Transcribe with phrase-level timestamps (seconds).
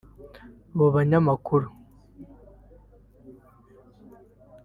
[0.73, 1.67] Abo banyamakuru